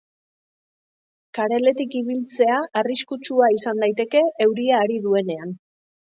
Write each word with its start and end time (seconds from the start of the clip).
Kareletik 1.37 1.97
ibiltzea 1.99 2.57
arriskutsua 2.81 3.51
izan 3.59 3.85
daiteke 3.85 4.25
euria 4.49 4.83
ari 4.87 4.99
duenean. 5.07 5.55